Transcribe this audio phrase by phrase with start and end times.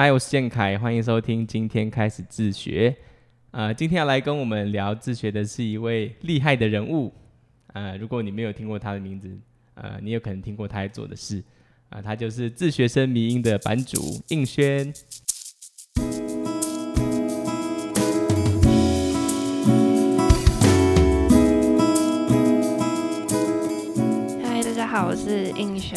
[0.00, 2.96] Hi，，我是建凯，欢迎收听今天开始自学。
[3.50, 7.12] 呃，今天要来跟我们聊自学的是一位厉害的人物。
[7.72, 9.28] 呃，如果你没有听过他的名字，
[9.74, 11.42] 呃，你有可能听过他在做的事。
[11.88, 14.94] 啊，他就是自学生迷音的版主应轩。
[24.98, 25.96] 好，我是应轩，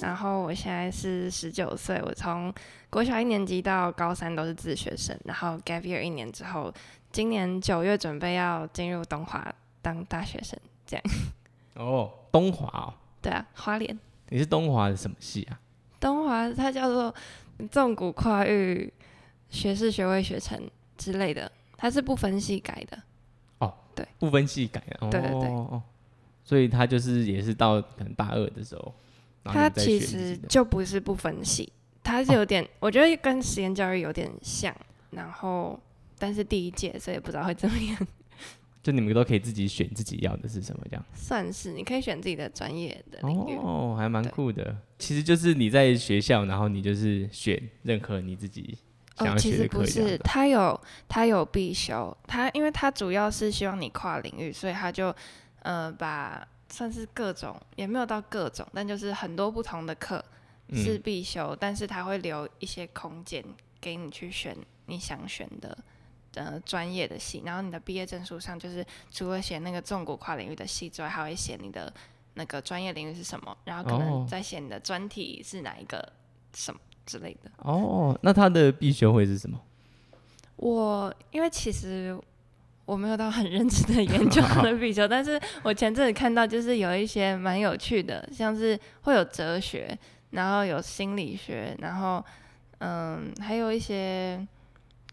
[0.00, 2.50] 然后我现在是十九岁，我从
[2.88, 6.72] 国小一年级到高三都是自学生，然后 gap year 一年之后，
[7.12, 11.04] 今年九月准备要进入东华当大学生，这样。
[11.76, 13.98] 哦，东华哦，对啊，花莲
[14.30, 15.60] 你是东华的什么系啊？
[16.00, 17.14] 东华它叫做
[17.70, 18.90] 纵谷跨域
[19.50, 20.58] 学士学位学程
[20.96, 22.98] 之类的，它是不分系改的。
[23.58, 24.96] 哦，对不分系改的。
[25.06, 25.82] 哦对对对哦，
[26.48, 28.94] 所以他就是也是到可能大二的时候，
[29.42, 31.70] 然后它你再其实就不是不分系，
[32.02, 34.74] 他是有点，我觉得跟实验教育有点像，
[35.10, 35.78] 然后
[36.18, 38.06] 但是第一届，所以不知道会怎么样。
[38.82, 41.04] 就你们都可以自己选自己要的是什么这样。
[41.12, 43.56] 算是你可以选自己的专业的领域。
[43.56, 44.74] 哦，还蛮酷的。
[44.98, 48.78] 其实就是你在学校，然后你就是选任何你自己
[49.18, 50.20] 想哦，其要学的课实不是，这样子。
[50.24, 55.14] 它有他有必修，他因为他主要是希望你跨领域，所以他就
[55.62, 60.24] 呃把算是各种也没有到各种，但就是很多不同的课
[60.72, 63.44] 是嗯，必修，但是他会留一些空间
[63.80, 65.76] 给你去选你想选的。
[66.34, 71.92] 呃，专业的系，然后你的毕业证书上就是除了写那个纵谷跨领域的系之外，还会写你的
[72.34, 76.12] 那个专业领域是什么，然后可哦能再写你的专题是哪一个
[76.54, 77.50] 什么之类的。
[77.56, 79.58] 哦，那他的必修会是什么？
[80.56, 82.16] 我因为其实
[82.88, 89.94] 我没有到很认真的研究 他的必修，但是我前阵子看到就是有一些蛮有趣的，像是会有哲学，
[90.30, 92.24] 然后有心理学，然后
[92.78, 94.42] 嗯，还有一些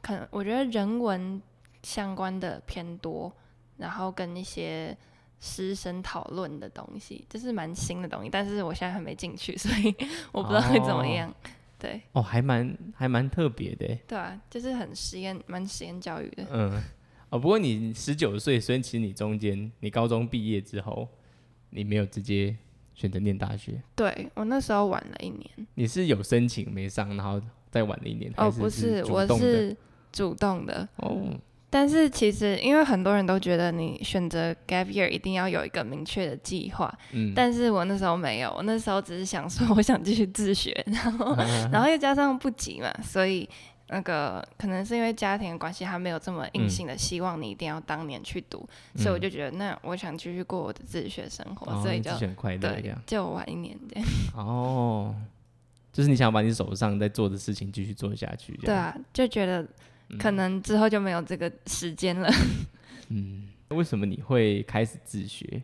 [0.01, 1.41] 可能我觉得人文
[1.83, 3.29] 相关的偏多，
[3.75, 4.95] 然后跟一些
[5.41, 9.93] 师生讨论的东西，这是蛮新的东西，但是我现在还没进去，所以
[10.31, 11.29] 我不知道会怎么样。
[11.77, 13.85] 对哦，还蛮还蛮特别的。
[14.07, 16.45] 对啊，就是很实验，蛮实验教育的。
[16.49, 16.81] 嗯，
[17.35, 21.05] 哦，不过你十九岁，所以其实你中间你高中毕业之后，
[21.71, 22.55] 你没有直接
[22.93, 25.49] 选择念大学，对我那时候晚了一年。
[25.73, 29.75] 你是有申请没上，然后再晚了一年，哦，不是，我是
[30.13, 30.87] 主动的。
[30.95, 31.37] 哦，
[31.69, 41.35] 但是其实，因为很多人都觉得你选择 gap year 一定要有一个明确的计划，嗯，但是我那时候没有，我那时候只是想说，我想继续自学，然后，
[41.69, 43.49] 然后又加上不急嘛，所以
[43.87, 54.09] 那个可能是因为家庭的关系，他没有这么硬性的希望你一定要当年去读，所以我就觉得，那我想继续过我的自学生活，哦所以就快乐这对样，，就晚一年这样。
[54.35, 55.15] 哦，
[55.93, 59.65] 就是你想把你手上在做的事情继续做下去，对啊，就觉得
[60.17, 62.27] 可能之后就没有这个时间了。
[63.09, 65.61] 嗯，为什么你会开始自学？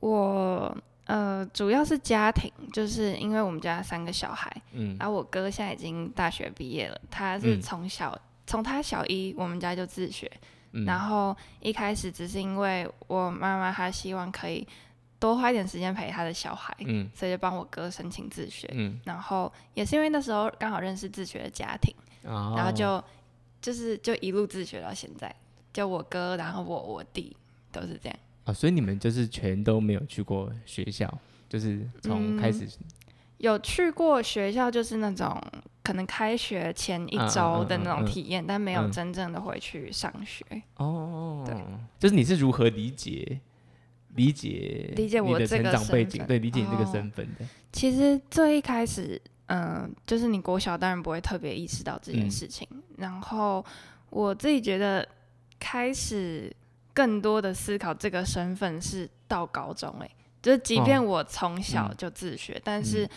[0.00, 0.74] 我
[1.08, 4.94] 呃，主要是家庭，就是因为我们家三个小孩，嗯。
[5.00, 10.30] 然后我哥现在已经大学毕业了，他是嗯从小从他小一，我们家就自学，
[10.72, 14.68] 嗯，然后一开始只是因为我妈妈她希望可以
[15.18, 17.10] 多花一点时间陪他的小孩，嗯。
[17.14, 23.02] 所以就帮我哥申请自学，嗯，然后也是因为那时候刚好认识自学的家庭，然然后就
[23.62, 25.34] 就是就一路自学到现在，
[25.72, 27.34] 就我哥，然后我我弟
[27.72, 28.18] 都是这样。
[28.48, 31.12] 啊，所以你们就是全都没有去过学校，
[31.48, 32.66] 就是从开始。
[33.36, 35.40] 有去过学校，就是那种
[35.84, 38.90] 可能开学前一周的那种体验，但没有嗯。
[38.90, 40.44] 真正的回去上学。
[40.76, 41.54] 哦，对，
[42.00, 43.38] 就是你是如何理解
[44.14, 52.30] 理解理解你的成长背景，对，理解你这个哦身份的，其实最一开始，嗯、就是你国小当然不会特别意识到这件嗯。
[52.30, 52.66] 事情，
[52.96, 53.64] 然后
[54.10, 55.06] 我自己觉得
[55.60, 56.52] 开始
[56.98, 60.10] 更多的思考这个身份是到高中、欸，
[60.42, 61.04] 就是即便哦。
[61.04, 61.94] 我从小嗯。
[61.96, 63.08] 就自学，但是，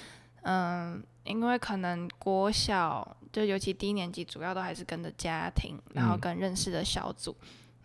[0.44, 6.20] 嗯、因为可能国小就尤其低年级，主要都还是跟着家庭，然后嗯。
[6.20, 7.36] 跟认识的小组，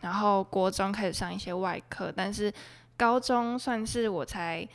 [0.02, 2.52] 然后国中开始上一些外课，但是
[2.98, 4.68] 高中算是我才，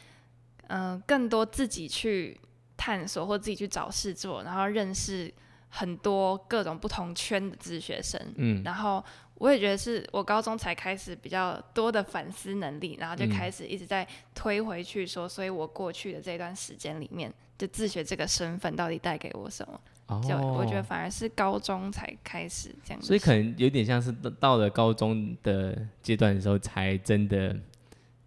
[0.69, 2.41] 嗯、更多自己去
[2.75, 5.31] 探索或自己去找事做，然后认识
[5.69, 8.63] 很多各种不同圈的自学生，嗯。
[8.63, 9.06] 然后
[9.41, 19.81] 我也觉得是我高中才开始比较多的反思能力，然后就嗯开始一直在推回去说，所以我过去的这段时间里面，就自学这个身份到底带给我什么？
[20.21, 27.57] 就我觉得哦，反而是高中才开始这样所以可能有点像是到到了高中的阶段的时候，才真的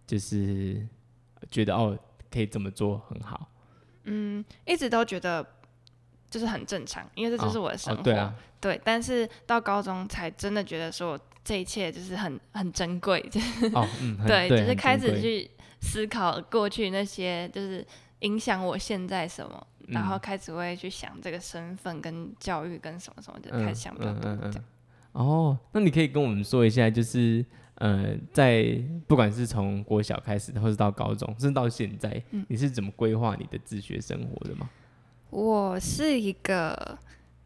[0.05, 0.85] 就是
[1.49, 1.97] 觉得哦，
[2.29, 3.49] 可以这么做很好。
[4.03, 5.43] 嗯，一直都觉得
[6.35, 8.01] 就是很正常，因为这就是我的生活。
[8.01, 8.81] 哦、对啊，对。
[8.83, 15.49] 但是到高中才真的觉得说这一切就是很很珍贵， 就是哦，嗯，对，就是开始去
[15.79, 17.87] 思考过去那些就是
[18.19, 24.51] 影响我现在什么，然后嗯开始会去想这个身份跟教育跟什么什么，就嗯开始想比较多。
[25.13, 27.45] 哦，那你可以跟我们说一下，就是
[27.75, 28.77] 呃，在
[29.07, 34.69] 不管是从国小开始，或是到高中，甚至到现在，嗯你是怎么规划你的自学生活的吗？
[35.29, 36.97] 我是一个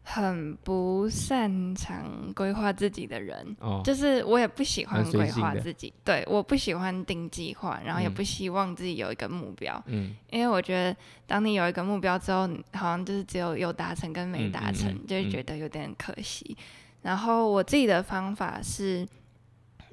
[0.02, 8.14] 很不擅长规划自己的人，哦，就是我也不喜欢规划自己，对，我不喜欢定计划，然后也嗯。
[8.14, 10.16] 不希望自己有一个目标，嗯。
[10.30, 10.96] 因为我觉得
[11.26, 16.56] 当你有一个目标之后，好像就是只有有达成跟没达成，嗯就会嗯觉得有点可惜。
[17.02, 19.06] 然后我自己的方法是，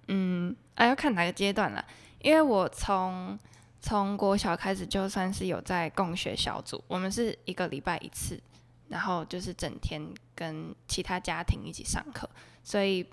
[0.07, 1.85] 嗯，啊要看哪个阶段了，
[2.21, 3.37] 因为我从
[3.81, 8.39] 从国小开始就算是有在共学小组，我们是一个礼拜一次，
[8.87, 10.01] 然后就是整天
[10.35, 12.29] 跟其他家庭一起上课，
[12.63, 13.05] 所以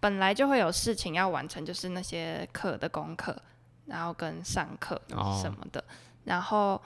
[0.00, 3.36] 本来就会有事情要完成，就是那些课的功课，
[3.86, 5.84] 然后跟上课哦什么的，
[6.24, 6.80] 然后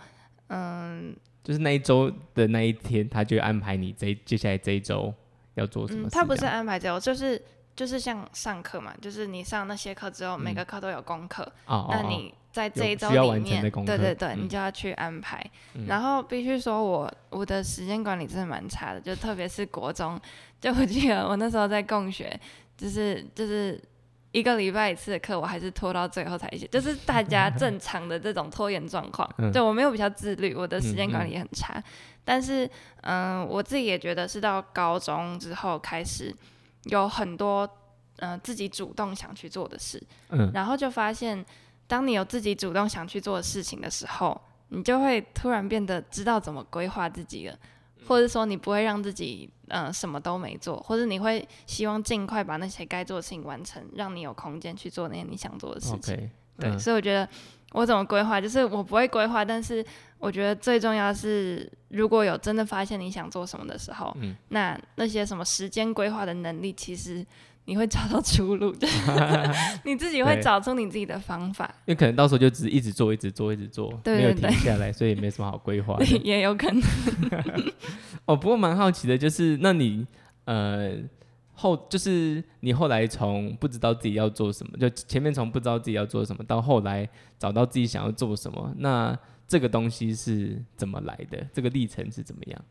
[0.49, 1.17] 嗯。
[1.47, 5.15] 就是那一周的那一天，他就安排你这接下来这一周
[5.55, 7.41] 要做什么他不是安排这种，就是
[7.77, 15.45] 就是像上课嘛，就是你上那些课之后，每嗯个课都有功课，那你在这一周里面，对对对，嗯你就要去安排。
[15.75, 20.19] 嗯然后必须说我我的时间管理真的蛮差的，就特别是国中，
[20.59, 22.41] 就我记得我那时候在共学，
[22.79, 23.79] 就是就是
[24.33, 29.31] 一个礼拜一次的课，我还是拖到最后才写，就是大家 正常的这种拖延状况。
[29.37, 31.83] 嗯对我没有比较自律，我的时间管理也很差。
[32.25, 32.69] 但是
[33.03, 36.35] 嗯、我自己也觉得是到高中之后开始
[36.85, 37.69] 有很多
[38.17, 41.45] 嗯、呃自己主动想去做的事，嗯然后就发现，
[41.87, 47.55] 当你有自己主动想去做的事情的时候，你就会突然变得知道怎么规划自己了，
[47.99, 48.07] 嗯。
[48.07, 56.17] 或者说你不会让自己呃什么都没做，或者你会希望尽快把那些该做的事情完成，让你有空间去做那些你想做的事情。
[56.59, 56.79] 对，嗯。
[56.79, 57.29] 所以我觉得
[57.73, 59.85] 我怎么规划，就是我不会规划，但是
[60.19, 64.37] 我觉得最重要的是，如果有真的发现你想做什么的时候，嗯。
[64.49, 67.25] 那那些什么时间规划的能力，其实
[67.67, 68.99] 你会找到出路， 就是
[69.85, 75.99] 你自己会找出你自己的方法，因为可能到时候就只一直做，一直做，一直做，没有停下来，所以没什么好规划。
[76.25, 76.83] 也有可能。
[78.25, 80.07] 哦，不过蛮好奇的，就是那你
[80.45, 80.95] 呃
[81.55, 87.09] 后就是你后来从不知道自己要做什么，就前面从不知道自己要做什么，到后来
[87.39, 89.19] 找到自己想要做什么，那
[89.49, 91.47] 这个东西是怎么来的？
[91.53, 92.65] 这个历程是怎么样？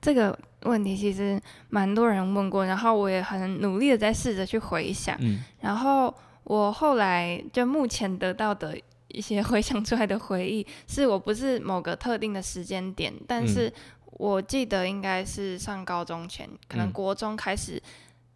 [0.00, 5.42] 这个问题其实蛮多人问过，然后我也很努力的在试着去回想，嗯。
[5.60, 6.14] 然后
[6.44, 13.72] 我后来就目前得到的一些回想出来的回忆，是我不是某个特定的时间点，但是
[14.12, 16.92] 我记得应该是上高中前，可能嗯。
[16.92, 17.82] 国中开始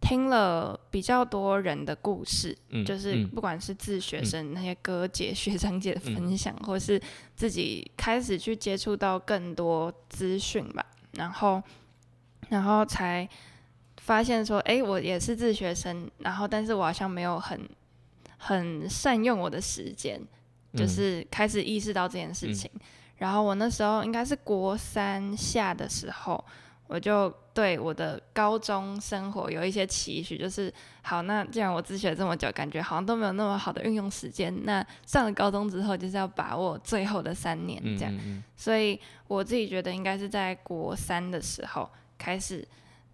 [0.01, 3.27] 听了比较多人的故事，嗯，就是嗯。
[3.29, 7.01] 不管是自学嗯生那些哥姐、学长姐的分享，或是
[7.35, 10.85] 自己开始去接触到更多资讯吧，
[11.15, 11.61] 然后
[12.49, 13.27] 然后才
[13.97, 17.59] 发现说，哎、我也是自学生，然后但是我好像没有很
[18.37, 20.19] 很善用我的时间，
[20.73, 22.69] 就嗯是开始意识到这件事情。
[23.17, 26.43] 然后我那时候应该是国三下的时候，
[26.87, 30.71] 我就对我的高中生活有一些期许，就是
[31.01, 38.13] 好，那既然我自学这么久，感觉好像都没有那么好的运用时间，那上了高中之后就是要把握最后的三年这样。
[38.13, 42.67] 嗯嗯嗯所以我自己觉得应该是在国三的时候开始，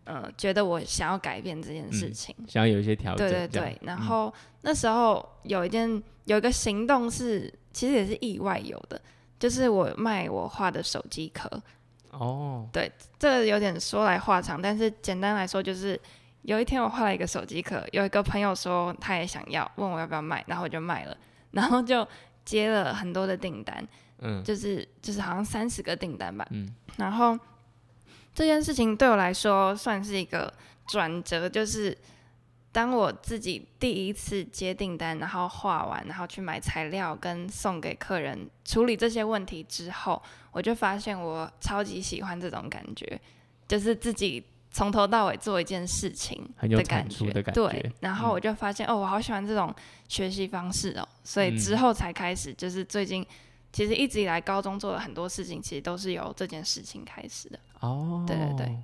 [0.05, 2.35] 呃，觉得我想要改变这件事嗯情。
[2.47, 8.99] 想要有一些调整，对对对，然嗯后那时候有一件有一个行动是，其实也是意外有的，
[9.37, 11.47] 就是我卖我画的手机壳。
[12.11, 15.99] 哦，对这个有点说来话长，但是简单来说就是，
[16.43, 21.17] 有一天我画了一个手机壳，有一个朋友说他也想要，问我要不要卖，然后我就卖了，
[21.51, 22.07] 然后就
[22.43, 23.87] 接了很多的订单，
[24.19, 24.43] 嗯。
[24.43, 26.73] 就是就是好像三十个订单吧，嗯。
[26.97, 27.37] 然后
[28.33, 30.53] 这件事情对我来说算是一个
[30.87, 31.97] 转折，就是
[32.71, 43.19] 当我自己第一次接订单，然后画完，然后去买材料跟送给客人处理这些问题之后，我就发现我超级喜欢这种感觉，
[43.67, 47.91] 就是自己从头到尾做一件事情很有的感觉，对。
[47.99, 49.73] 然后嗯我就发现、哦，我好喜欢这种
[50.07, 53.25] 学习方式哦，所以之嗯后才开始，就是最近。
[53.73, 57.57] 其实一直以来，高中做了很多事情，其实都是由这件事情开始的。
[57.79, 58.77] 哦，对对对。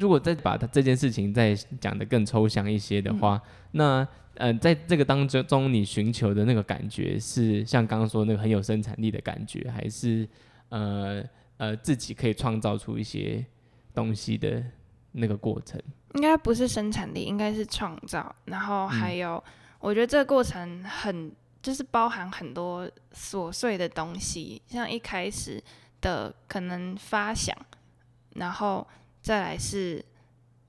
[0.00, 3.40] 如果再把它这件事情再讲得更抽象一些的话，
[3.72, 10.26] 那呃，在这个当中，你寻求的那个感觉是像刚刚说那个很有生产力的感觉，还是
[10.70, 11.22] 呃
[11.58, 13.44] 呃自己可以创造出一些
[13.92, 14.64] 东西的
[15.12, 15.78] 那个过程？
[16.14, 18.34] 应该不是生产力，应该是创造。
[18.46, 19.42] 然后还有，
[19.78, 21.30] 我觉得这个过程很
[21.60, 25.62] 就是包含很多琐碎的东西，像一开始
[26.00, 27.54] 的可能发想，
[28.36, 28.86] 然后
[29.22, 30.04] 再来是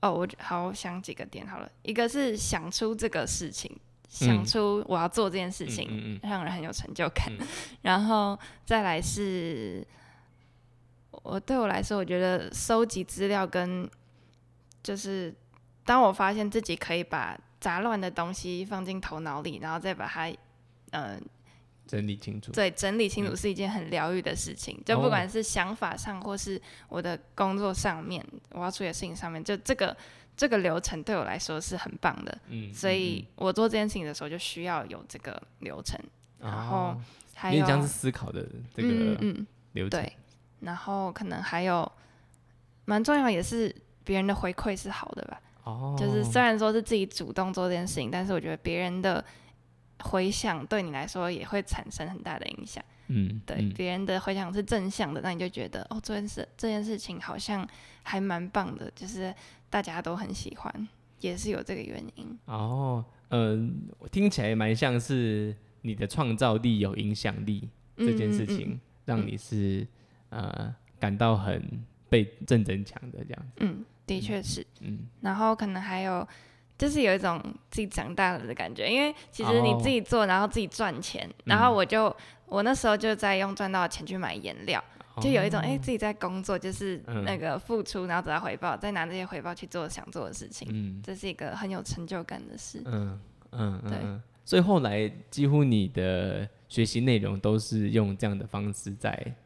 [0.00, 3.74] 哦，我好想几个点好了，一个是想出这个事情，
[4.08, 7.32] 想出我要做这件事情，让人很有成就感，
[7.82, 9.86] 然后再来是。
[11.24, 13.88] 我对我来说，我觉得收集资料跟
[14.82, 15.32] 就是
[15.84, 20.32] 当我发现自己可以把杂乱的东西放进头脑里，然后再把它
[20.90, 21.22] 嗯
[21.92, 24.80] 整理清楚，对，整理清楚是一件很疗愈的事情。
[24.82, 26.58] 就不管是想法上，或是
[26.88, 29.94] 我的工作上面，我要处理的事情上面，就这个
[30.34, 32.38] 这个流程对我来说是很棒的。
[32.48, 36.00] 嗯，所以我做这件事情的时候就需要有这个流程，
[36.40, 36.98] 然后
[37.34, 38.42] 还有这样子思考的
[38.74, 38.88] 这个
[39.72, 40.00] 流程。
[40.00, 40.12] 对。
[40.60, 41.92] 然后可能还有
[42.86, 45.38] 蛮重要，也是别人的回馈是好的吧。
[45.64, 45.94] 哦。
[45.98, 49.22] 就是虽然说是自己主动做这件事情，但是我觉得别人的
[50.02, 52.84] 回响对你来说也会产生很大的影响。
[53.08, 53.40] 嗯。
[53.46, 57.66] 对，别人的回响是正向的，那你就觉得哦，这件事这件事情好像
[58.02, 59.34] 还蛮棒的，就是
[59.70, 60.88] 大家都很喜欢，
[61.20, 62.38] 也是有这个原因。
[62.46, 69.86] 哦，嗯，听起来蛮像是你的创造力有影响力这件事情，让你是。
[70.34, 71.62] 呃，感到很
[72.08, 73.52] 被正增强的这样子。
[73.56, 74.66] 嗯，的确是。
[74.80, 76.26] 嗯，然后可能还有，
[76.82, 82.12] 就是有一种自己长大了的感觉，因为其实你自己做，然后自己赚钱，然后我就
[82.46, 84.82] 我那时候就在用赚到的钱去买颜料，
[85.20, 90.66] 就有一种哎自己在工作，就是那个付出，然后得到回报，再拿这些回报去做想做的事情。
[90.72, 92.82] 嗯，这是一个很有成就感的事。
[92.84, 93.20] 嗯
[93.52, 93.96] 嗯，对。
[94.44, 99.36] 所以后来几乎你的学习内容都是用这样的方式在。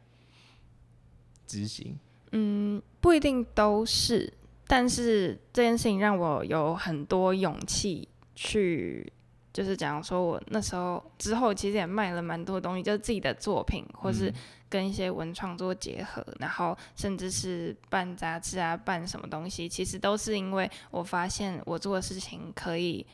[1.45, 1.97] 执行，
[2.33, 4.33] 嗯，不一定都是，
[4.67, 9.11] 但是这件事情让我有很多勇气去，
[9.53, 14.31] 就是讲说我那时候之后其实也卖了蛮多东西，就是自己的作品，或是
[14.69, 23.05] 跟一些文创做结合，然后甚至是办杂志啊，办什么东西，其实都是因为我发现我做的事情可以，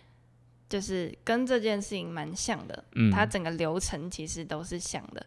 [0.67, 5.24] 就是跟这件事情蛮像的，嗯，它整个流程其实都是像的。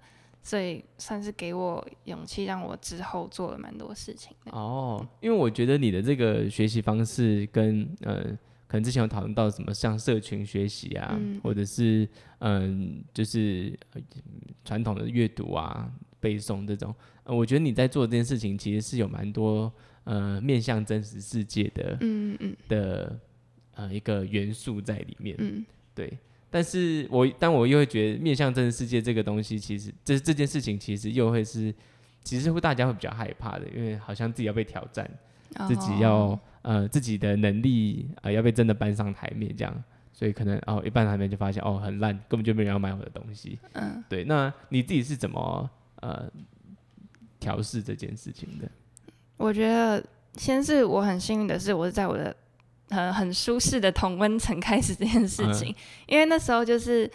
[0.47, 4.33] 所以算是给我勇气，让我之后做了蛮多事情。
[4.53, 8.23] 哦，因为我觉得你的这个学习方式跟呃，
[8.69, 13.77] 可能之前有讨论到什么像社群学习啊，或者是嗯，就是
[14.65, 19.73] 传统的阅读啊、背诵这种，呃，我觉得你在做这件事情其实是有蛮多
[20.05, 23.19] 呃面向真实世界的，嗯嗯的
[23.73, 25.35] 呃一个元素在里面。
[25.41, 26.17] 嗯，对。
[26.49, 31.75] 但是我，但我又会觉得面向真实世界这个东西，其实这这件事情其实又会是，
[32.23, 35.11] 其实会大家会比较害怕的，因为好像自己要被挑战，
[35.67, 43.59] 自己要呃自己的能力呃要被真的搬上台面这样，所以可能哦一半台面就发现哦很烂，根本就没人要买我的东西。
[43.73, 44.25] 嗯，对。
[44.25, 46.31] 那你自己是怎么呃
[47.41, 48.71] 调试这件事情的？
[49.37, 50.03] 我觉得
[50.37, 52.35] 先是我很幸运的是，我是在我的。
[52.91, 55.75] 很很舒适的同温层开始这件事情，
[56.07, 57.11] 因为那时候就是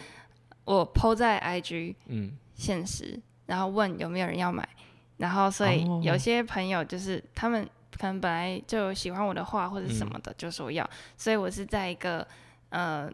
[0.64, 2.32] 我 PO 在 IG 嗯。
[2.54, 4.68] 现实，然后问有没有人要买，
[5.16, 12.24] 然后所以有些朋友就是他们可能本来就喜欢我的画或者什么的，就说要，所以我是在一个
[12.68, 13.10] 呃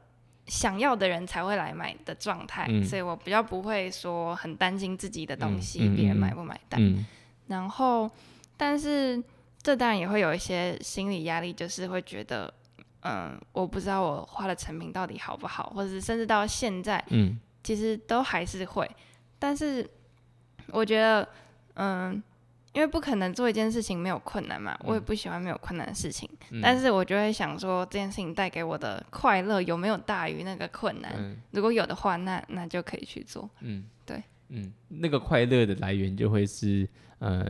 [0.49, 7.07] 想要的人才会来买的状态，所以我比较不会说很担心自己的东西别人买不买单，
[7.47, 8.11] 然后
[8.59, 9.23] 但是。
[9.63, 12.53] 这当然也会有一些心理压力，就是会觉得，
[13.03, 18.89] 嗯，我不知道我画的成品到底好不好，或者是甚至到现在，嗯，其实都还是会。
[19.39, 19.87] 但是
[20.69, 21.29] 我觉得，
[21.75, 22.23] 嗯，
[22.73, 26.29] 因为不可能做一件事情没有困难嘛，我也不喜欢没有困难的事情。
[26.63, 31.37] 但是我就会想说，这件事情带给我的快乐有没有大于那个困难？
[31.51, 33.51] 如果有的话，那那就可以去做。
[33.61, 36.89] 嗯，对，嗯，那个快乐的来源就会是，
[37.19, 37.45] 嗯。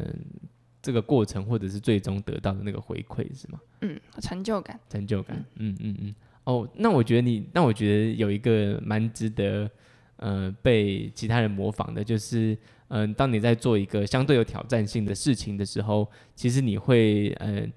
[0.80, 3.60] 这个过程，或者是最终得到的那个回馈，是吗？
[3.80, 5.44] 嗯，成就感，成就感。
[5.56, 6.14] 嗯嗯嗯。
[6.44, 9.70] 哦，那我觉得你，那我觉得有一个蛮值得，
[10.16, 12.56] 呃，被其他人模仿的，就是，
[12.88, 17.70] 嗯，当你在做一个相对有挑战性的事情的时候，其实你会，嗯，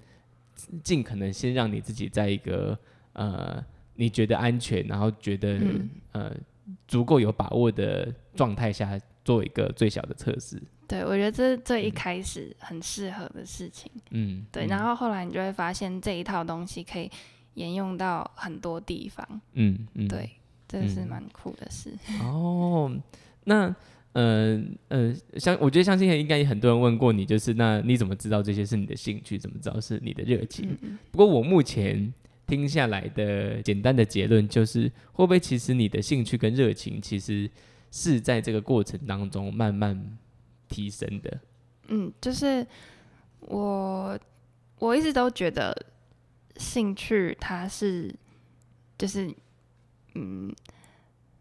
[0.82, 2.78] 尽可能先让你自己在一个，
[3.12, 3.62] 呃，
[3.94, 5.60] 你觉得安全，然后觉得，
[6.12, 6.34] 呃，
[6.88, 10.62] 足够有把握的状态下，做一个最小的测试。
[10.92, 13.90] 对，我觉得这是最一开始很适合的事情。
[14.10, 17.10] 嗯，对，然后后来你就会发现这一套东西可以
[17.54, 19.26] 沿用到很多地方。
[19.54, 20.28] 嗯嗯，对，
[20.68, 21.90] 这是蛮酷的事。
[22.20, 22.94] 哦，
[23.44, 23.74] 那
[24.12, 29.38] 呃呃，相我觉得相信应该也很多人问过你，就是那你怎么知道这些是你的兴趣？
[29.38, 30.76] 怎么知道是你的热情？
[31.10, 32.12] 不过我目前
[32.46, 37.50] 听下来的简单的结论就是，会不会其实你的兴趣跟热情其实
[37.90, 40.18] 是在这个过程当中慢慢
[40.72, 41.40] 提升的？
[41.88, 42.66] 嗯，就是
[43.40, 44.18] 我
[44.78, 45.76] 我一直都觉得
[46.56, 48.14] 兴趣它是
[48.98, 49.32] 就是
[50.14, 50.52] 嗯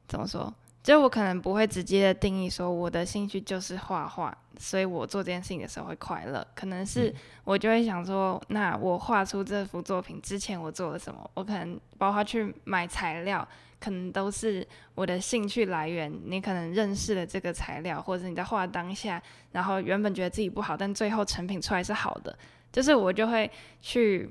[0.08, 0.54] 怎么说？
[0.84, 6.46] 就我可能不会直接的定义说我的兴趣就是画画，所以我做这件事情的时候会快乐。
[6.56, 11.30] 可能是我就会想说，那我画出这幅作品之前我做了什么？
[11.36, 13.48] 我可能包括去买材料，
[13.80, 16.12] 可能都是我的兴趣来源。
[16.26, 19.22] 你可能认识了这个材料，或者你在画当下，
[19.52, 22.36] 然后原本觉得自己不好，但最后成品出来是好的，
[22.72, 23.48] 就是我就会
[23.84, 24.28] 去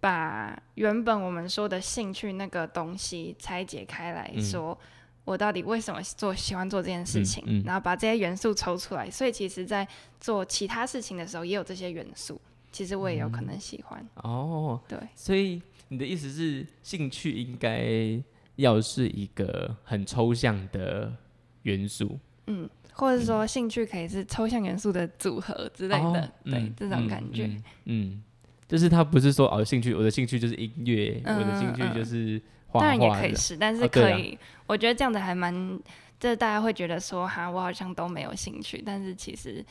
[0.00, 4.76] 把原本我们说的兴趣那个东西拆解开来说。
[5.24, 7.62] 我到底为什么做喜欢做这件事情？
[7.64, 9.86] 然后把这些元素抽出来，所以其实，在
[10.18, 12.40] 做其他事情的时候，也有这些元素。
[12.72, 14.80] 其实我也有可能喜欢哦。
[14.88, 18.20] 对，所以你的意思是，兴趣应该
[18.56, 21.14] 要是一个很抽象的
[21.62, 22.18] 元素。
[22.48, 26.32] 嗯，或者说兴趣可以是抽象元素的组合之类的。
[26.44, 27.48] 对，这种感觉。
[27.84, 28.20] 嗯，
[28.66, 32.42] 就是他不是说哦，兴趣，我的兴趣就是音乐，我的兴趣就是。
[32.80, 35.78] 当然也可以是，但是可以，我觉得这样子还蛮，
[36.18, 39.64] 这大家会觉得说哈，我好像都没有兴趣，但是其实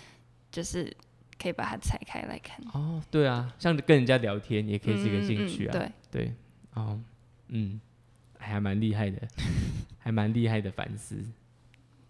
[0.52, 0.96] 就是
[1.42, 2.58] 可以把它拆开来看。
[2.74, 5.72] 哦，对啊，像跟人家聊天也可以是一个兴趣啊。
[5.72, 6.34] 对对，
[6.74, 7.00] 哦，
[7.48, 7.80] 嗯，
[8.38, 9.28] 还蛮厉害的，
[9.98, 11.16] 还蛮厉害的反思。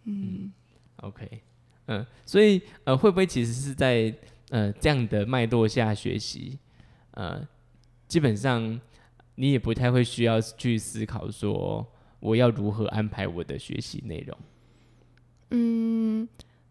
[0.04, 0.52] 嗯
[0.98, 1.42] ，OK，
[1.86, 4.14] 嗯，所以呃，会不会其实是在
[4.50, 6.58] 呃这样的脉络下学习？
[7.12, 7.48] 呃，
[8.08, 8.80] 基本上。
[9.42, 11.84] 你也不太会需要去思考说
[12.20, 14.38] 我要如何安排我的学习内容。
[15.50, 16.30] 嗯，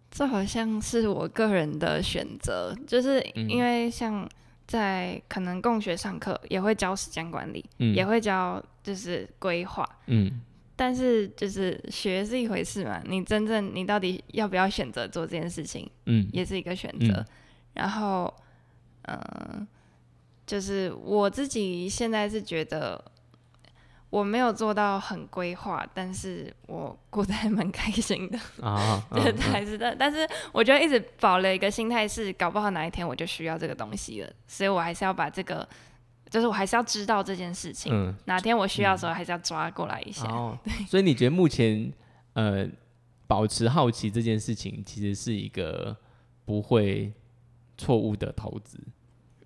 [0.08, 4.24] 这好像是我个人的选择，就是因为像
[4.68, 10.40] 在可能共学上课也会教时间管理，也会教就是规划，嗯，
[10.76, 17.26] 但是就是学是一回事嘛，你真正你到底要不要选择做这件事情，嗯，也是一个选择。
[17.74, 18.32] 然后，
[19.08, 19.66] 嗯。
[20.50, 23.00] 就是我自己现在是觉得
[24.10, 29.94] 我没有做到很规划，但是我过得还蛮开心的啊， 对，还是的。
[29.94, 35.68] 但是我觉得一直保了一个心态是，搞不好哪一天我就需要这个东西了，所以我还是要把这个，
[36.28, 40.26] 就是我还是要知道这件事情，嗯，哪天我需要的时候还是要抓过来一下。
[40.88, 41.92] 所以你觉得目前
[42.32, 42.68] 呃，
[43.28, 45.96] 保持好奇这件事情其实是一个
[46.44, 47.12] 不会
[47.78, 48.76] 错误的投资，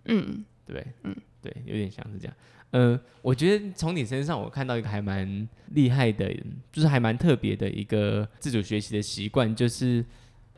[0.06, 0.46] 嗯。
[0.66, 2.34] 对，嗯，对，有点像是这样。
[2.76, 6.34] 嗯，我觉得从你身上我看到一个还蛮厉害的，
[6.72, 10.04] 就是还蛮特别的一个自主学习的习惯，就是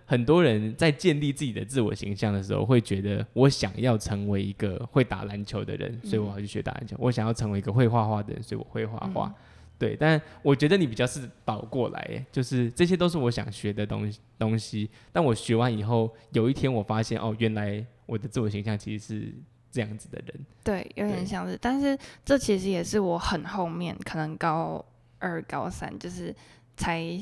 [0.06, 9.34] 很多人在建立自己的自我形象的时候，会觉得我想要成为一个会打篮球的人，所以我要去学打篮球；我想要成为一个会画画的人，所以我会画画。
[9.78, 19.34] 对，但我觉得你比较是倒过来，就是这些都是我想学的东西东西，但我学完以后，有一天我发现，哦，原来我的自我形象其实是。
[19.76, 24.82] 这样子的人，对，有点像是，但是这其实也是我很后面，可能高
[25.18, 26.34] 二、高三，就是
[26.78, 27.20] 才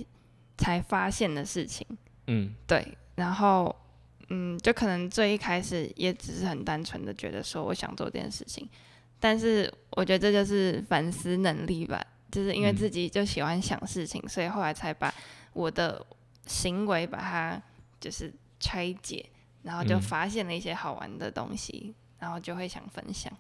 [0.56, 1.84] 才发现的事情。
[2.28, 3.74] 嗯，对，然后，
[4.28, 8.68] 嗯，就可能最一开始也只是很单纯的觉得说我想做这件事情，
[9.18, 15.12] 但是我觉得这就是反思能力吧，就是因为自己就喜欢想事情，所以后来才把
[15.54, 16.06] 我的
[16.46, 17.60] 行为把它
[17.98, 19.26] 就是拆解，
[19.64, 21.92] 然后就发现了一些好玩的东西。
[22.24, 23.30] 然后就会想分享。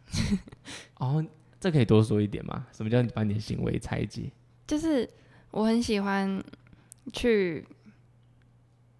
[1.00, 1.24] 哦，
[1.58, 2.66] 这可以多说一点吗？
[2.70, 4.30] 什么叫把你的行为拆解？
[4.66, 5.08] 就是
[5.50, 6.44] 我很喜欢
[7.14, 7.66] 去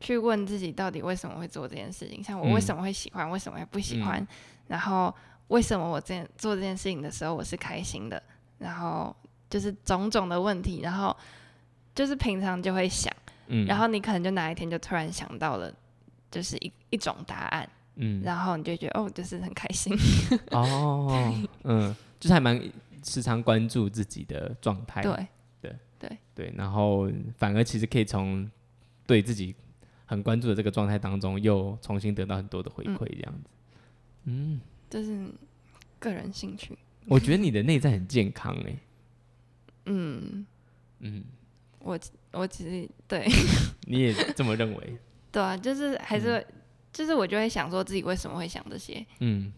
[0.00, 2.24] 去问自己，到底为什么会做这件事情？
[2.24, 4.26] 像我为什么会喜欢，为什么会不喜欢？
[4.68, 5.14] 然后
[5.48, 8.22] 为什么我这做这件事情的时候我是开心的？
[8.56, 9.14] 然后
[9.50, 11.14] 就是种种的问题，然后
[11.94, 13.12] 就是平常就会想，
[13.48, 15.70] 嗯，然后你可能就哪一天就突然想到了，
[16.30, 17.68] 就是一一种答案。
[17.96, 19.96] 嗯，然后你就觉得哦，就是很开心。
[20.50, 22.60] 哦， 嗯，就是还蛮
[23.04, 25.26] 时常关注自己的状态，对。
[25.60, 25.76] 对。
[25.98, 26.18] 对。
[26.34, 28.50] 对，然后反而其实可以从
[29.06, 29.54] 对自己
[30.06, 33.50] 很关注的这个状态当中，又重新得到很多的回馈，这样子，
[34.24, 35.26] 嗯，就是
[35.98, 36.76] 个人兴趣。
[37.06, 38.76] 我觉得你的内在很健康哎，
[39.86, 40.44] 嗯。
[41.00, 41.22] 嗯，
[41.78, 41.98] 我
[42.32, 43.26] 我其实对，
[43.86, 44.98] 你也这么认为？
[45.30, 46.44] 对啊，就是还是。
[46.94, 49.52] 就是我就会想说自己为什么会想这些，嗯，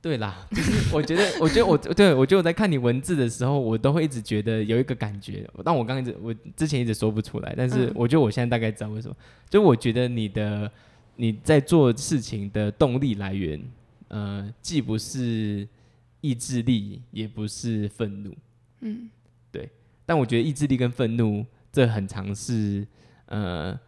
[0.00, 7.92] 对啦，就是我觉得，我觉得我对我觉得我在看你文字的时候，我都会一直觉得有一个感觉，但我刚刚一直我之前一直说不出来，但是嗯。
[7.94, 9.14] 我觉得我现在大概知道为什么。
[9.50, 10.70] 就我觉得你的
[11.16, 13.62] 你在做事情的动力来源，
[14.08, 15.68] 呃，既不是
[16.20, 18.34] 意志力，也不是愤怒，
[18.80, 19.10] 嗯。
[19.52, 19.68] 对
[20.04, 22.86] 但我觉得意志力跟愤怒，这很常是
[23.26, 23.78] 呃，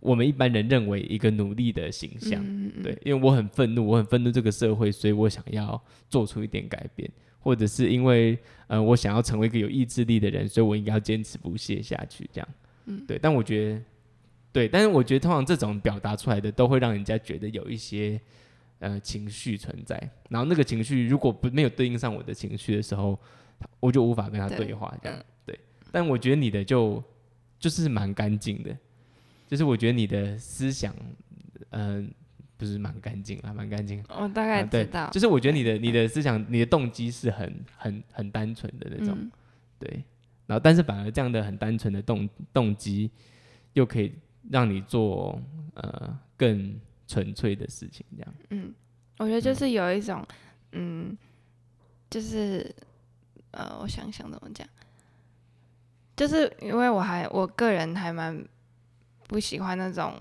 [0.00, 2.42] 我们一般人认为一个努力的形象。
[2.44, 12.48] 嗯，嗯对，，因为我很愤怒，我很愤怒这个社会，所以我想要做出一点改变，或者是因为呃，我想要成为一个有意志力的人，所以我应该要坚持不懈下去，这样。
[12.86, 13.18] 嗯对。
[13.20, 13.82] 但我觉得，
[14.52, 18.20] 对，但是我觉得通常这种表达出来的，都会让人家觉得有一些
[18.78, 19.96] 呃情绪存在，
[20.28, 23.18] 然后那个情绪如果不没有对应上我的情绪的时候，
[23.80, 25.24] 我就无法跟他对对话，这样嗯。
[25.46, 25.58] 对。
[25.90, 27.02] 但我觉得你的就
[27.58, 28.76] 就是蛮干净的，
[29.48, 30.94] 就是我觉得你的思想，
[31.70, 32.08] 嗯、
[32.56, 34.04] 不是蛮干净啊，蛮干净。
[34.10, 39.30] 我大概知道，就是我觉得你的你的思想、你的动机是很很很单纯的那种，嗯
[39.80, 40.04] 对。
[40.46, 43.10] 然后，但是反而这样的很单纯的动动机，
[43.72, 44.14] 又可以
[44.50, 45.38] 让你做
[45.74, 48.34] 呃更纯粹的事情，这样。
[48.50, 48.74] 嗯，
[49.18, 50.26] 我觉得就是有一种，
[50.72, 51.16] 嗯，
[52.08, 52.74] 就是
[53.50, 54.66] 呃，我想想怎么讲，
[56.16, 58.42] 就是因为我还我个人还蛮
[59.28, 60.14] 不喜欢那种，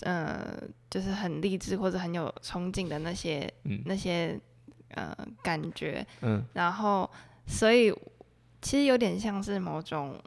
[0.00, 0.56] 呃，
[0.88, 3.82] 就是很励志或者很有冲劲的那些嗯。
[3.84, 4.40] 那些
[4.94, 6.42] 呃感觉，嗯。
[6.54, 7.08] 然后
[7.46, 7.92] 所以
[8.62, 10.18] 其实有点像是某种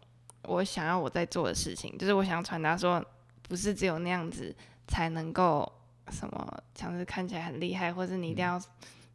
[0.44, 3.04] 我想要我在做的事情，就是我想传达说，
[3.42, 4.56] 不是只有那样子
[4.88, 5.72] 才能够
[6.12, 8.62] 什么，像是看起来很厉害，或者你一定要、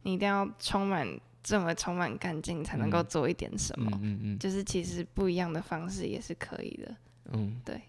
[0.01, 1.07] 你一定要充满
[1.43, 4.39] 这么充满干劲才能够嗯做一点什么，嗯嗯嗯。
[4.39, 6.95] 就是其实不一样的方式也是可以的，
[7.33, 7.79] 嗯，对，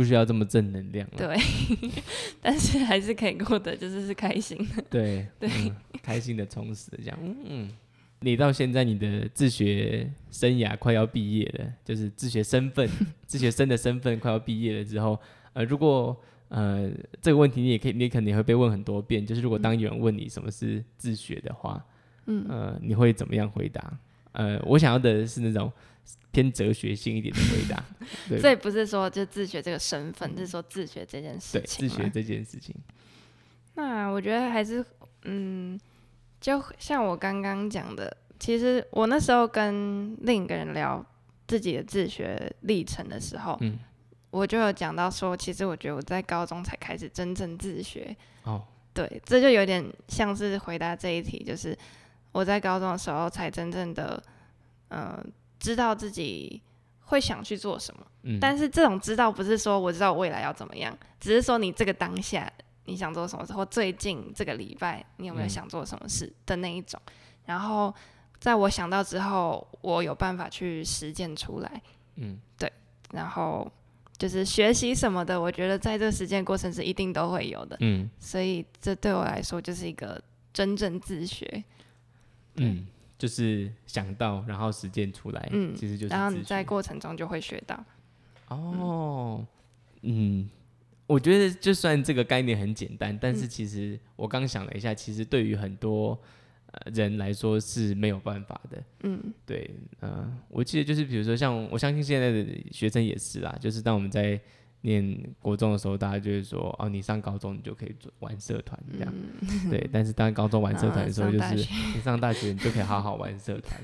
[0.00, 1.18] 不需要这么正能量了。
[1.18, 1.36] 对，
[2.40, 7.18] 但是还是可以过得就是是开心的，对 对嗯开心的、充实的这样。
[7.22, 7.70] 嗯嗯。
[8.20, 12.88] 你到现在你的自学生涯快要毕业了，就是自学身份、
[13.26, 15.20] 自学生的身份快要毕业了之后，
[15.52, 21.84] 呃，如果呃这个问题你也可以，你肯定会被问很多遍，就是如果当有人问你什么是自学的话，
[22.24, 23.98] 嗯呃，你会怎么样回答？
[24.32, 25.72] 呃，我想要的是那种
[26.32, 27.82] 偏哲学性一点的回答，
[28.28, 28.40] 对。
[28.40, 32.74] 所以不是说就自学这个身份，是说自学这件事，情对，自学这件事情，
[33.74, 34.84] 那我觉得还是，
[35.24, 35.78] 嗯，
[36.40, 41.04] 就像我刚刚讲的，其实我那时候跟另一个人聊
[41.46, 43.78] 自己的自学历程的时候，嗯，
[44.30, 48.16] 我就有讲到说，其实我觉得我在高中才开始真正自学。
[48.44, 48.64] 哦，
[48.94, 51.76] 对，这就有点像是回答这一题，就是
[52.32, 54.22] 我在高中的时候才真正的，
[54.88, 55.24] 呃，
[55.58, 56.62] 知道自己
[57.00, 58.06] 会想去做什么。
[58.22, 62.50] 嗯，但是这种知道不是说我知道我未来要怎么样，只是说你这个当下
[62.84, 67.00] 你想做什么事，或最近这个礼拜你有没有嗯想做什么事的那一种。
[67.46, 67.92] 然后
[68.38, 71.82] 在我想到之后，我有办法去实践出来。
[72.16, 72.70] 嗯对
[73.12, 73.70] 然后
[74.18, 77.76] 就是学习什么的，我觉得在这个实践过程是一定都会有的。
[77.80, 81.64] 嗯所以这对我来说就是一个真正自学。
[82.62, 82.86] 嗯，
[83.18, 87.84] 就是想到然后实践出来，嗯其实就是然后你在过程中就会学到。
[88.48, 89.46] 哦，
[90.02, 90.48] 嗯，
[91.06, 93.48] 我觉得就算这个概念很简单，但是嗯。
[93.48, 96.18] 其实我刚想了一下，其实对于很多
[96.72, 98.82] 呃人来说是没有办法的。
[99.04, 99.32] 嗯。
[99.46, 99.70] 对，
[100.00, 104.40] 呃，我记得就是比如说像我相信现在的学生也是啦，就是当我们在
[104.82, 109.12] 念国中的时候，大家就会说哦，你上高中你就可以做玩社团这样。
[109.40, 111.54] 嗯，对，但是当高中玩社团的时候，就是
[111.94, 113.80] 你上大学你就可以好好玩社团。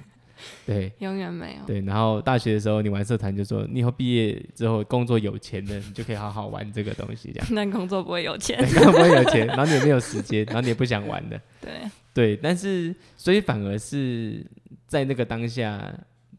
[0.67, 1.67] 对， 永远没有。
[1.67, 7.49] 对，然后大学的时候你玩社团，就说你以后毕业之后工作有钱了，你就可以好好玩这个东西，这样。
[7.57, 8.59] 但工作不会有钱。
[8.59, 11.41] 对，刚刚不会有钱，然后你也没有时间，然后你也不想玩的。
[11.61, 11.73] 对，
[12.13, 14.45] 对，但是所以反而是
[14.87, 15.83] 在那个当下，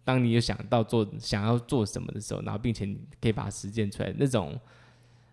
[0.07, 4.57] 当你有想到做想要做什么的时候，然后并且你可以把它实践出来，那种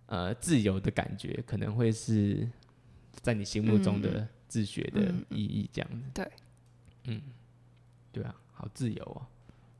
[0.06, 2.50] 呃自由的感觉，可能会是
[3.12, 6.10] 在你心目中的自学的嗯意义，这样子。
[6.12, 6.28] 对，
[7.04, 7.22] 嗯，
[8.10, 9.24] 对啊，好自由哦，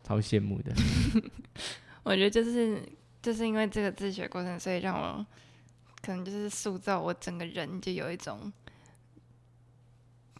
[0.04, 0.72] 超羡慕的。
[2.04, 2.80] 我觉得就是
[3.20, 5.26] 就是因为这个自学过程，所以让我
[6.02, 8.52] 可能就是塑造我整个人，就有一种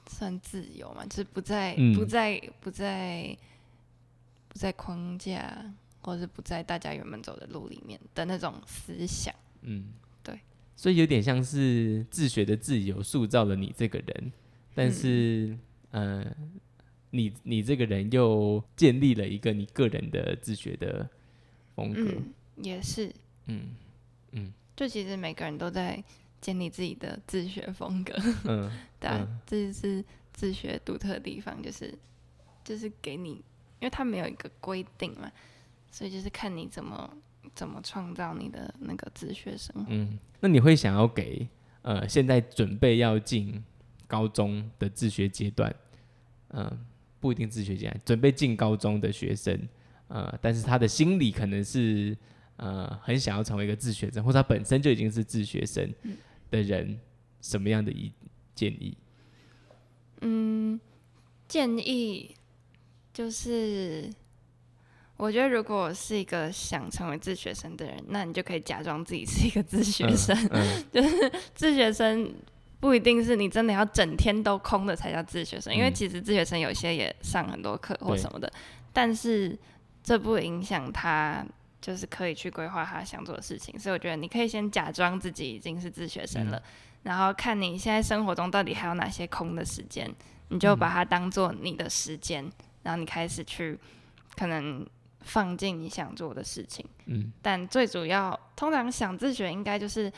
[0.07, 3.37] 算自由嘛，就是不在、嗯不在不在
[4.55, 9.35] 不在框架，或是不在大家原本走的路里面的那种思想。
[9.63, 10.39] 嗯，对，
[10.77, 14.33] 所以有点像是自学的自由塑造了你这个人，
[14.77, 15.59] 但是、
[15.91, 16.25] 呃，
[17.11, 21.09] 你你这个人又建立了一个你个人的自学的
[21.75, 22.33] 风格，嗯，
[22.65, 23.13] 也是，
[23.47, 23.75] 嗯
[24.31, 24.53] 嗯。
[24.77, 26.03] 就其实每个人都在
[26.41, 28.15] 建立自己的自学风格，
[28.45, 29.41] 嗯 对啊，嗯。
[29.45, 31.93] 这就是自学独特的地方，就是
[32.63, 33.43] 就是给你，
[33.85, 35.31] 因为它没有一个规定嘛，
[35.91, 37.15] 所以就是看你怎么
[37.55, 39.87] 怎么创造你的那个自学生活。
[39.91, 41.47] 嗯，那你会想要给
[41.83, 43.63] 呃现在准备要进
[44.07, 45.75] 高中的自学阶段，
[46.49, 46.87] 嗯、
[47.21, 49.69] 不一定自学阶段，准备进高中的学生，
[50.09, 52.17] 呃，但是他的心理可能是
[52.57, 55.93] 呃很想要成为一个自学生，或者他本身就已经是自学生
[56.51, 56.99] 的人，
[57.43, 58.11] 什么样的一
[58.55, 58.97] 建议？
[60.23, 60.81] 嗯，
[61.47, 62.35] 建议
[63.15, 64.13] 就是，
[65.17, 70.37] 我觉得如果我是一个想成为自学生的人，那你就可以假装自己是一个自学生。
[70.51, 70.85] 嗯
[71.55, 72.35] 自学生
[72.81, 78.53] 不一定是你真的要整天都空的才叫自学生，因为嗯其实自学生有些也上很多课或什么的，
[78.93, 79.57] 但是
[80.03, 81.47] 这不影响他。
[81.81, 86.63] 就是可以去规划他想做的事情，所以我觉得你可以先假装自己已经是自学生了，
[87.03, 90.11] 然后看你现在生活中到底还有哪些空的时间，
[90.49, 92.51] 你就把它当做你的时间，
[92.85, 93.77] 然后你开始去
[94.37, 94.87] 可能
[95.23, 96.87] 放进你想做的事情。
[97.07, 100.11] 嗯但最主要，通常想自学应该就是，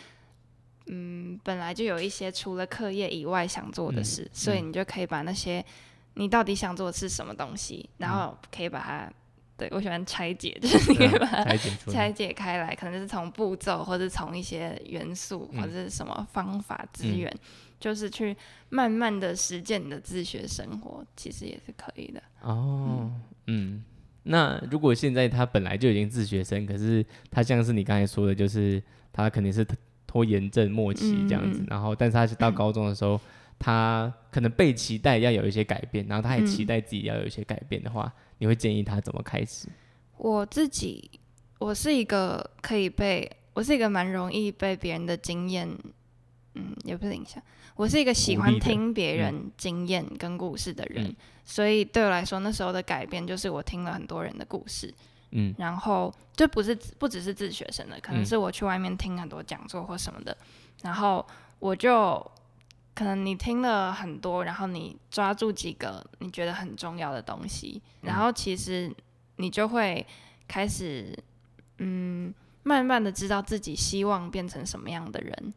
[0.87, 5.65] 嗯，本来就有一些除了课业以外想做的嗯事，所以你就可以把那些
[6.15, 9.13] 你到底想做的是什么东西，然嗯后可以把它，
[9.57, 15.61] 对我喜欢拆解， 就是你可以把它拆解拆，解开来，可能就是从步骤，或者从一些元素，嗯。
[15.63, 17.19] 或者是什么方法资嗯。
[17.19, 17.35] 源，
[17.81, 18.37] 就是去
[18.69, 22.23] 慢慢的实践你的自学生活，其实也是可以的。
[22.43, 23.11] 哦，
[23.47, 23.83] 嗯，
[24.25, 29.67] 那如果现在他本来就已经自学生，可是他像是你刚才说的，就是他肯定是
[30.07, 33.21] 拖延症末期这样子，然后但是他是到 高中的时候，
[33.59, 36.67] 他可能被期待要有一些改变，然后他也期嗯。
[36.67, 39.69] 待自己要有一些改变的话，你会建议他怎么开始？
[40.17, 41.11] 我自己，
[41.59, 45.69] 我是一个可以被，我是一个蛮容易被别人的经验，
[46.55, 47.43] 嗯，也不是影响，
[47.75, 54.93] 我是一个喜欢听别人经验跟故事的人，嗯所以对我来说，那时候的改变就是我听了很多人的故事，
[55.31, 60.37] 嗯然后就不是不只是自学生的，可能嗯是我去外面听很多讲座或什么的，
[60.83, 61.25] 然后
[61.59, 62.29] 我就
[62.97, 68.93] 可能你听了很多，然后你抓住几个你觉得很重要的东西，嗯然后其实
[69.37, 70.05] 你就会
[70.49, 71.17] 开始
[71.79, 75.55] 嗯，慢慢的知道自己希望变成什么样的人，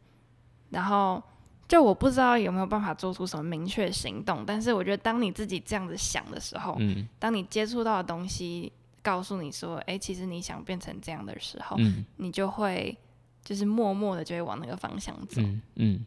[0.69, 1.23] 然后。
[1.69, 8.73] 就我不知道有没有办法做出什么明确行动，但是我觉得当你自己这样子想的时候，嗯当你接触到的东西
[9.03, 12.97] 告诉你说，哎、其实你想变成这样的时候，嗯你就会
[13.43, 15.43] 就是默默的就会往那个方向走。
[15.43, 16.05] 嗯嗯，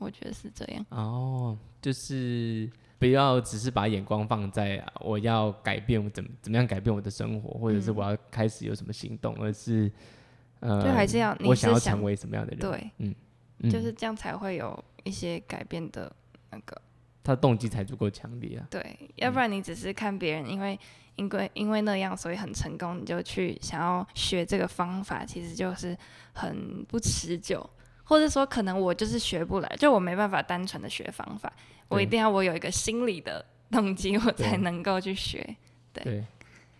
[0.00, 0.84] 我觉得是这样。
[0.88, 9.92] 哦，就是不要只是把眼光放在啊我要改变我怎么怎么样改变我的生活，或者是嗯我要开始有什么行动，而是
[10.58, 13.14] 呃，就还是要你我是想想要成为什么样的人，对，嗯
[13.70, 16.10] 就是这样才会有一些改变的
[16.50, 16.80] 那个。
[17.22, 18.66] 他的动机才足够强烈啊。
[18.70, 20.78] 对，要不然你只是看别人，因为
[21.16, 25.94] 因为因为那样所以很成功，你就去想要学这个方法，其实就是
[26.32, 27.68] 很不持久。
[28.10, 31.52] 或者说，可能我就是学不来，就我没办法单纯的学方法，
[31.86, 35.38] 我一定要我有一个心理的动机，我才能够去学。
[35.92, 36.24] 对对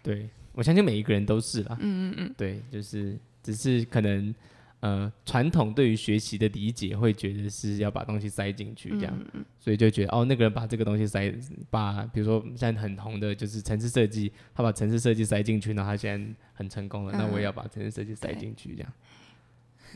[0.02, 1.76] 对，我相信每一个人都是啦。
[1.78, 4.34] 嗯嗯嗯，对，就是只是可能
[4.80, 11.32] 呃，传统对于学习的理解会觉得是要把东西塞进去这样，嗯嗯所以就觉得哦，那个人把这个东西塞，
[11.70, 18.92] 把比如说现在很红的就是城市设计，他把城市设计塞进去，然后他现在很成功了，那我也嗯要把城市设计塞进去这样。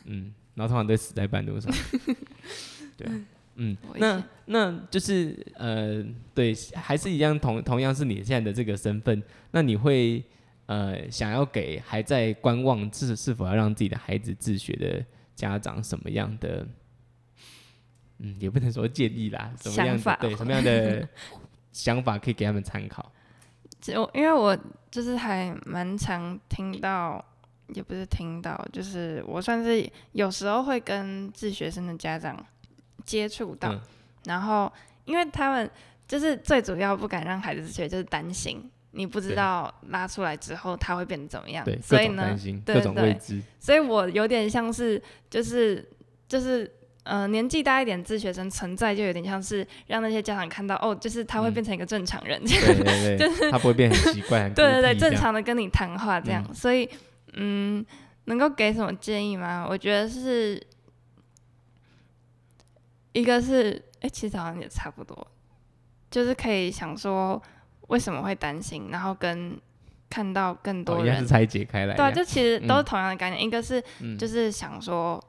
[0.05, 1.73] 嗯，然后通常都死在半路上。
[2.97, 3.21] 对啊，
[3.57, 10.23] 嗯，那那就是呃，对，还是一样同同样是你现在的这个身份，那你会
[10.67, 16.67] 呃想要给还在观望是是否要让自己的孩子自学的家长什么样的，
[18.19, 21.09] 嗯，也不能说建议啦，什么样对什么样的
[21.73, 23.13] 想法可以给他们参考？
[23.81, 24.57] 就因为我
[24.91, 27.23] 就是还蛮常听到，
[27.69, 32.37] 也不是听到，就是我算是有时候会跟自学生的家长
[33.05, 33.81] 接触到，嗯
[34.25, 34.73] 然后
[35.05, 35.71] 因为他们
[36.09, 45.89] 就是最主要不敢让孩子自学，就是担心你不知道拉出来之后他会变得怎么样所以呢种担，心，对对所以我有点像是就是
[46.29, 46.71] 就是。
[47.07, 56.89] 呃，年纪大一点自学生存在就有点像是让那些家长看到哦，就是他会嗯变成一个正常人，对对对， 他不会变很奇怪，对对对，正常的跟你谈话这样，嗯所以
[57.37, 57.85] 嗯，
[58.25, 59.67] 能够给什么建议吗？
[59.69, 60.65] 我觉得是
[63.13, 65.27] 一个是，哎、其实好像也差不多，
[66.11, 67.41] 就是可以想说
[67.89, 69.59] 为什么会担心，然后跟
[70.11, 75.23] 看到更哦多人，拆解开来对啊，就其实都是嗯同样的概念，一个是嗯就是想说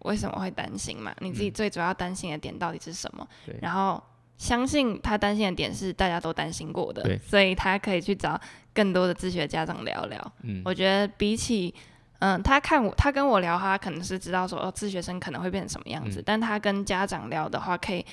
[0.00, 3.26] 为什么会担心嘛，你自己嗯最主要担心的点到底是什么？
[3.46, 4.02] 对然后
[4.36, 8.40] 相信他担心的点是大家都担心过的，所以他可以去找
[8.72, 10.32] 更多的自学家长聊聊。
[10.42, 11.72] 嗯，我觉得比起，
[12.18, 16.22] 嗯，他看我，他跟我聊，他可能是知道说，哦，自学生可能会变成什么样子，嗯。
[16.26, 18.04] 但他跟家长聊的话，可以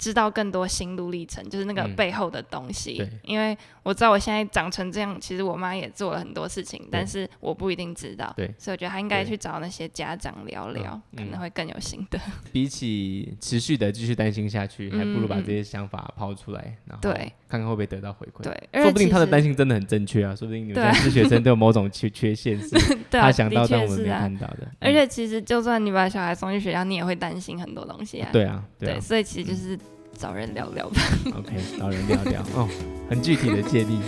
[0.00, 2.96] 知道更多心路历程，就是那个嗯背后的东西。
[2.96, 8.32] 对因为我知道我现在长成这样，其实我妈也做了很多事情，但是我不一定知道。
[8.34, 12.18] 对所以我觉得她应该去找那些家长聊聊，嗯可能会更有心得。
[12.50, 17.12] 比起持续的继续担心下去，还不如把嗯这些想法抛出来，然后对
[17.46, 18.42] 看看会不会得到回馈。
[18.44, 22.70] 对，说不定他的担心，真的很正确啊，说不定你们是学生都有某种缺缺陷是
[23.10, 24.08] 他想到的但我们没。
[24.08, 24.58] 看到的。
[24.62, 28.28] 嗯而且其实，就算你把小孩送去学校，你也会担心很多东西啊。
[28.32, 29.78] 对啊，对啊所以其实就是
[30.20, 31.00] 找人聊聊吧。
[31.34, 32.68] ，OK，找人聊聊 哦，
[33.08, 33.98] 很具体的建议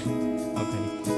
[0.55, 1.12] ，OK。